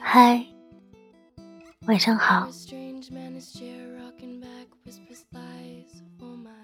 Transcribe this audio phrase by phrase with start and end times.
[0.00, 0.44] 嗨，
[1.86, 2.48] 晚上好。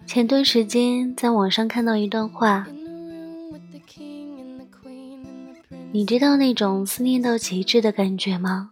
[0.06, 2.67] 前段时间在网上看到一段话，
[5.92, 8.70] 你知道那种思念到极致的感觉吗？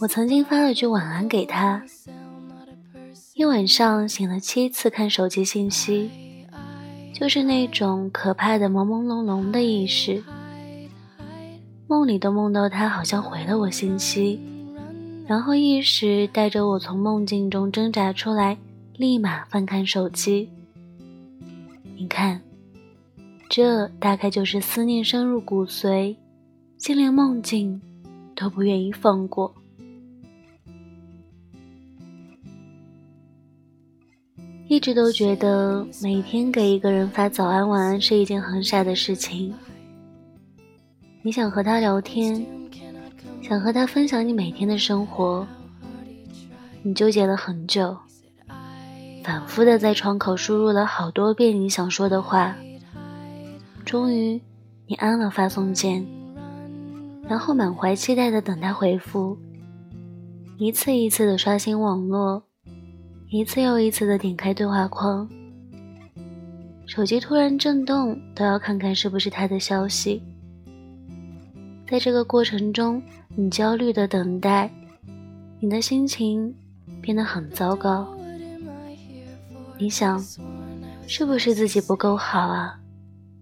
[0.00, 1.82] 我曾经发了句晚安给他，
[3.34, 6.10] 一晚上醒了七次看手机信息，
[7.20, 10.24] 就是那种可怕的朦朦胧胧的意识。
[11.86, 14.40] 梦里都梦到他好像回了我信息，
[15.26, 18.56] 然后意识带着我从梦境中挣扎出来，
[18.96, 20.48] 立马翻看手机。
[21.94, 22.40] 你看，
[23.50, 26.16] 这大概就是思念深入骨髓，
[26.78, 27.82] 竟连梦境
[28.34, 29.54] 都不愿意放过。
[34.70, 39.52] 一直都觉得每天给一个人发早安晚安是一件很傻的事情。
[41.22, 42.46] 你想和他聊天，
[43.42, 45.44] 想和他分享你每天的生活，
[46.84, 47.98] 你纠结了很久，
[49.24, 52.54] 反复的在窗口输入了好多遍你想说的话，
[53.84, 54.40] 终于
[54.86, 56.06] 你按了发送键，
[57.28, 59.36] 然后满怀期待的等他回复，
[60.58, 62.44] 一次一次的刷新网络，
[63.32, 65.28] 一次又一次的点开对话框，
[66.84, 70.20] 手机突然震动，都要看看是不是他的消息。
[71.88, 73.00] 在这个过程中，
[73.36, 74.68] 你焦虑的等待，
[75.60, 76.52] 你的心情
[77.00, 78.12] 变得很糟糕。
[79.78, 80.20] 你想，
[81.06, 82.80] 是不是自己不够好啊？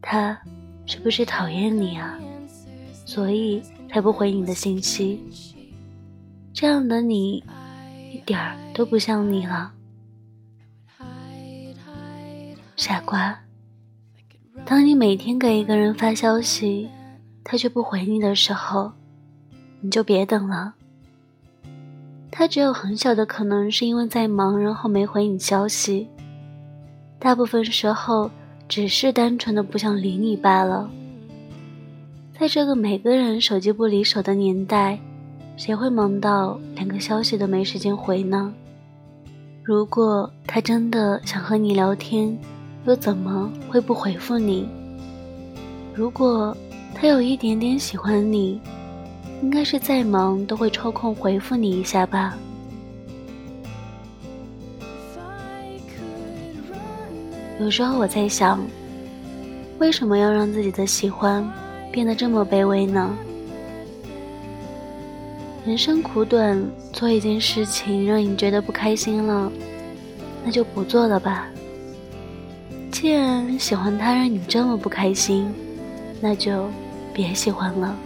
[0.03, 0.39] 他
[0.85, 2.19] 是不是讨厌你啊？
[3.07, 5.25] 所以才不回你的信息。
[6.53, 7.43] 这样的你，
[8.13, 9.73] 一点儿都不像你了，
[12.89, 13.39] 傻瓜。
[14.65, 16.89] 当你每天给一个人发消息。
[17.45, 18.93] 他却不回你的时候，
[19.81, 20.75] 你就别等了。
[22.31, 26.09] 他只有很小的可能是因为在忙，然后没回你消息。
[27.19, 28.31] 大部分时候
[28.69, 30.91] 只是单纯的不想理你罢了。
[32.39, 34.99] 在这个每个人手机不离手的年代，
[35.57, 38.53] 谁会忙到连个消息都没时间回呢？
[39.63, 42.39] 如果他真的想和你聊天，
[42.89, 44.67] 又怎么会不回复你？
[45.95, 46.57] 如果……
[46.95, 48.61] 他有一点点喜欢你，
[49.41, 52.37] 应该是再忙都会抽空回复你一下吧。
[57.61, 58.59] 有时候我在想，
[59.79, 61.47] 为什么要让自己的喜欢
[61.93, 63.15] 变得这么卑微呢？
[65.65, 66.61] 人生苦短，
[66.93, 69.53] 做一件事情让你觉得不开心了，
[70.43, 71.47] 那就不做了吧。
[73.01, 75.49] 既然喜欢他让你这么不开心，
[76.21, 76.69] 那就。
[77.15, 77.97] 别喜欢了。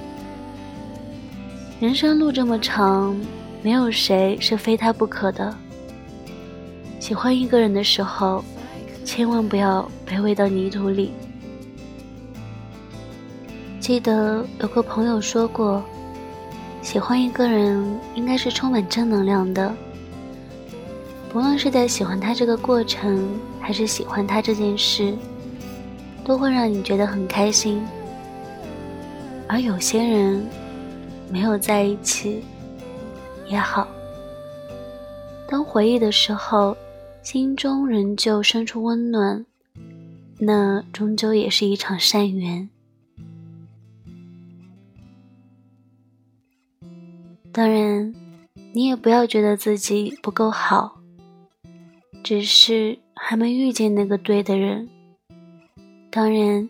[1.81, 3.15] 人生路这么长，
[3.63, 5.55] 没有谁是非他不可的。
[6.99, 8.43] 喜欢一个人的时候，
[9.03, 11.13] 千万不要卑微到泥土里。
[13.81, 15.83] 记得有个朋友说过，
[16.81, 19.75] 喜欢一个人应该是充满正能量的。
[21.31, 23.29] 不论是在喜欢他这个过程，
[23.63, 25.17] 还是喜欢他这件事，
[26.25, 27.81] 都会让你觉得很开心。
[29.49, 30.45] 而有些人
[31.31, 32.43] 没有在一起
[33.47, 33.87] 也好，
[35.47, 36.77] 当回忆的时候，
[37.23, 39.47] 心中仍旧生出温暖，
[40.39, 42.69] 那终究也是一场善缘。
[47.53, 48.15] 当然，
[48.73, 51.02] 你也不要觉得自己不够好，
[52.33, 54.89] 只是还没遇见那个对的人。
[56.11, 56.69] 当然。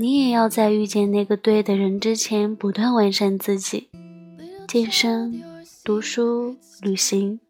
[0.00, 3.88] 你也要在遇见那个对的人之前，不断完善自己，
[4.68, 5.42] 健身、
[5.82, 7.40] 读书、旅行，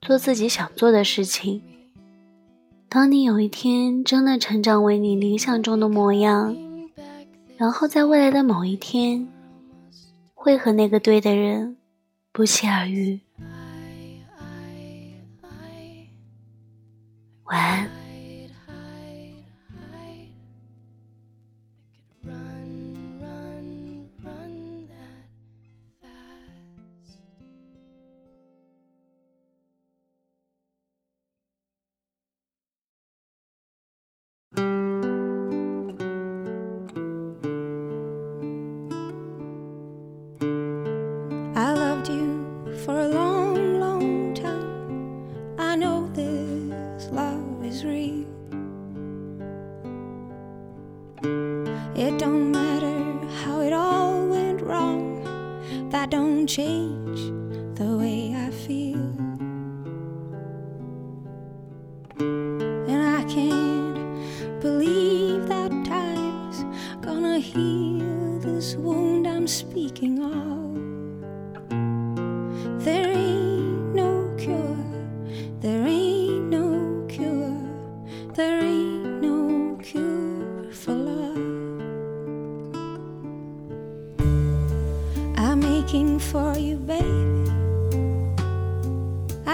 [0.00, 1.62] 做自己想做的事情。
[2.88, 6.56] 当你有一天真的成长为你理想中的模样，
[7.58, 9.28] 然后在未来的某一天，
[10.32, 11.76] 会和那个对的人
[12.32, 13.20] 不期而遇。
[56.06, 57.20] Don't change
[57.78, 58.98] the way I feel.
[62.18, 66.64] And I can't believe that time's
[67.04, 70.42] gonna heal this wound I'm speaking of.
[72.84, 73.11] There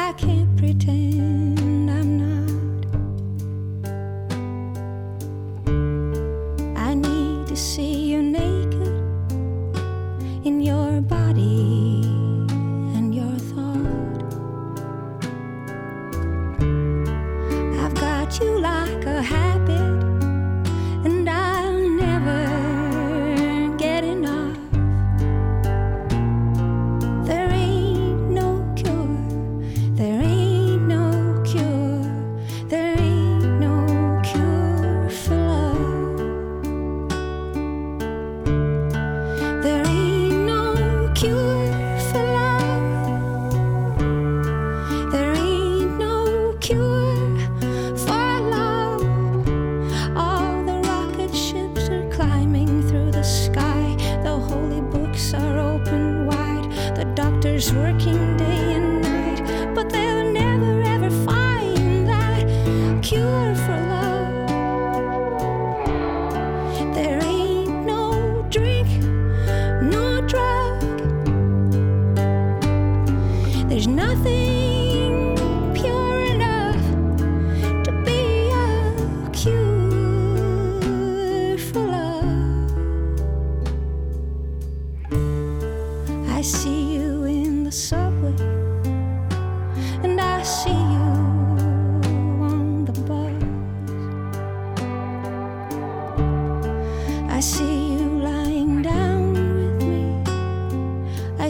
[0.09, 2.87] I can't pretend I'm not.
[6.79, 9.05] I need to see you naked
[10.47, 12.05] in your body
[12.97, 14.23] and your thought.
[17.85, 19.58] I've got you like a habit,
[57.59, 59.75] doctor's working day and night.
[59.75, 62.47] But they'll never ever find that
[63.03, 64.49] cure for love.
[66.95, 68.89] There ain't no drink,
[69.83, 70.81] no drug.
[73.69, 74.48] There's nothing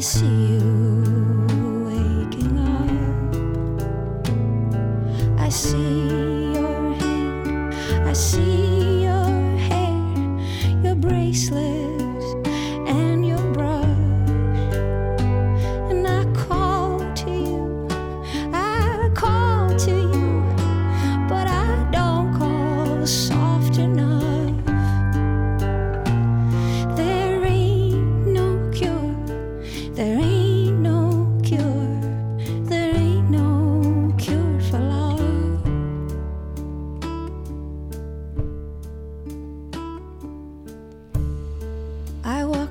[0.09, 0.65] see you
[1.85, 3.29] waking up.
[5.39, 7.75] I see your hand.
[8.09, 8.48] I see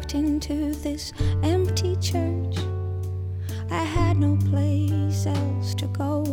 [0.07, 1.12] walked into this
[1.44, 2.57] empty church.
[3.69, 6.24] I had no place else to go.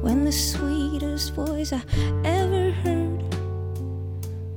[0.00, 1.82] When the sweetest voice I
[2.24, 3.22] ever heard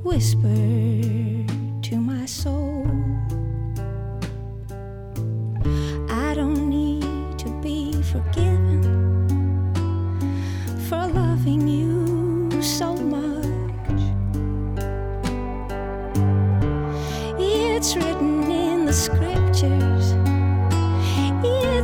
[0.04, 1.50] whispered
[1.84, 2.69] to my soul,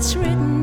[0.05, 0.54] what's written